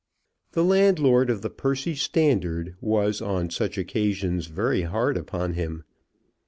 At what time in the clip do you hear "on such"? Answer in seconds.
3.21-3.77